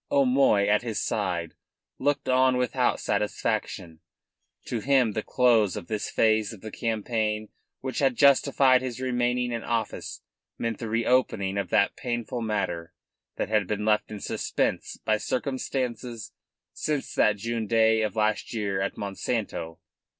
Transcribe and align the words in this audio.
O'Moy, 0.09 0.67
at 0.67 0.81
his 0.81 0.99
side, 0.99 1.53
looked 1.99 2.27
on 2.27 2.57
without 2.57 2.99
satisfaction. 2.99 3.99
To 4.65 4.79
him 4.79 5.11
the 5.11 5.21
close 5.21 5.77
of 5.77 5.85
this 5.85 6.09
phase 6.09 6.51
of 6.53 6.61
the 6.61 6.71
campaign 6.71 7.49
which 7.81 7.99
had 7.99 8.15
justified 8.15 8.81
his 8.81 8.99
remaining 8.99 9.51
in 9.51 9.61
office 9.61 10.23
meant 10.57 10.79
the 10.79 10.89
reopening 10.89 11.55
of 11.55 11.69
that 11.69 11.95
painful 11.95 12.41
matter 12.41 12.93
that 13.35 13.49
had 13.49 13.67
been 13.67 13.85
left 13.85 14.09
in 14.09 14.19
suspense 14.19 14.97
by 15.05 15.17
circumstances 15.17 16.33
since 16.73 17.13
that 17.13 17.37
June 17.37 17.67
day 17.67 18.01
of 18.01 18.15
last 18.15 18.55
year 18.55 18.81
at 18.81 18.97
Monsanto. 18.97 19.77